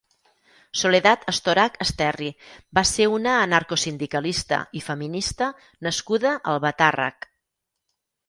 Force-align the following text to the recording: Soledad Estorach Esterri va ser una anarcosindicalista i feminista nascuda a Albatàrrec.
Soledad 0.83 1.25
Estorach 1.31 1.75
Esterri 1.85 2.29
va 2.77 2.83
ser 2.91 3.07
una 3.17 3.35
anarcosindicalista 3.43 4.61
i 4.81 4.83
feminista 4.87 5.51
nascuda 5.89 6.33
a 6.39 6.43
Albatàrrec. 6.55 7.29